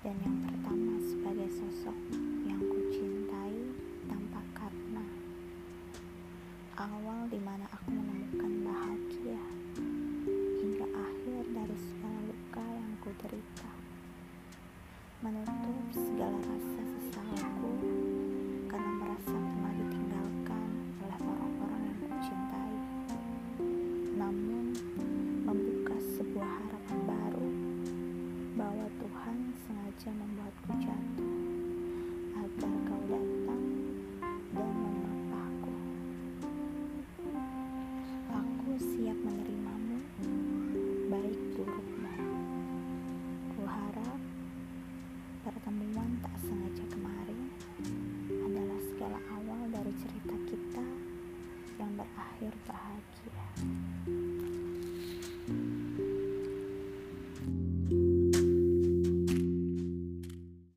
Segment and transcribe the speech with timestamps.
[0.00, 1.98] dan yang pertama sebagai sosok
[2.48, 3.52] yang kucintai
[4.08, 5.04] tanpa karena.
[6.80, 9.44] Awal di mana aku menemukan bahagia
[10.56, 13.72] hingga akhir dari segala luka yang ku derita.
[15.20, 15.59] Menutup
[30.00, 31.34] sengaja membuatku jatuh
[32.40, 33.64] agar kau datang
[34.56, 35.76] dan menapaku.
[38.32, 40.00] Aku siap menerimamu,
[41.12, 42.16] baik burukmu.
[43.52, 44.20] Kuharap
[45.44, 47.52] pertemuan tak sengaja kemarin
[48.40, 50.84] adalah segala awal dari cerita kita
[51.76, 53.44] yang berakhir bahagia.